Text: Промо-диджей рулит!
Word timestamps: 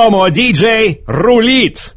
Промо-диджей 0.00 1.02
рулит! 1.06 1.94